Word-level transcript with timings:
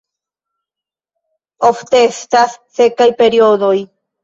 Ofte 1.69 2.03
estas 2.07 2.59
sekaj 2.81 3.09
periodoj. 3.23 3.75